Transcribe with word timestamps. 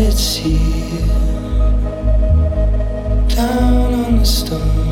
it's 0.00 0.36
here. 0.36 1.06
Down 3.28 3.94
on 3.94 4.18
the 4.18 4.24
stone. 4.24 4.87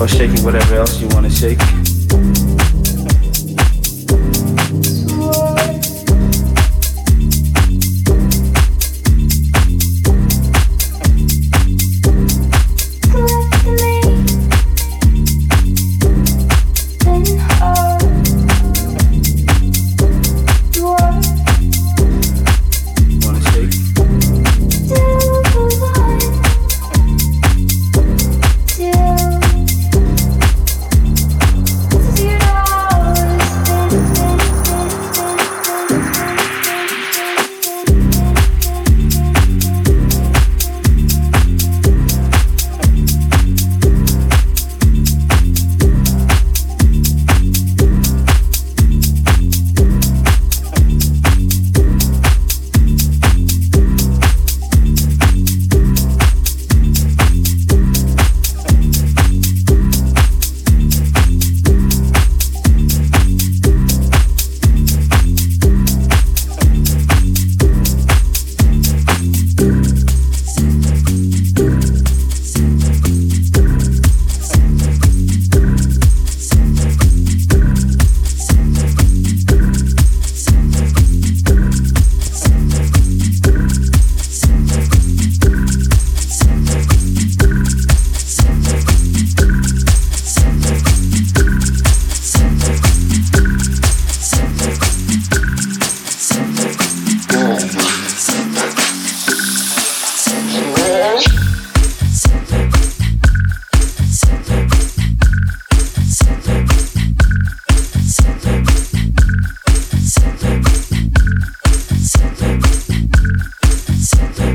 Or 0.00 0.06
shaking 0.06 0.44
whatever 0.44 0.76
else 0.76 1.00
you 1.00 1.08
want 1.08 1.26
to 1.26 1.32
shake. 1.32 2.57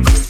Bye. 0.01 0.22